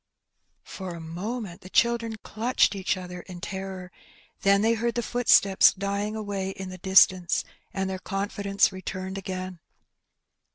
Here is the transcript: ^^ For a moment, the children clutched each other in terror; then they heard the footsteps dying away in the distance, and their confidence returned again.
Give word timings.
^^ 0.65 0.67
For 0.67 0.95
a 0.95 0.99
moment, 0.99 1.61
the 1.61 1.69
children 1.69 2.15
clutched 2.23 2.75
each 2.75 2.97
other 2.97 3.19
in 3.19 3.39
terror; 3.39 3.91
then 4.41 4.63
they 4.63 4.73
heard 4.73 4.95
the 4.95 5.03
footsteps 5.03 5.73
dying 5.75 6.15
away 6.15 6.49
in 6.49 6.69
the 6.69 6.79
distance, 6.79 7.43
and 7.71 7.87
their 7.87 7.99
confidence 7.99 8.71
returned 8.71 9.19
again. 9.19 9.59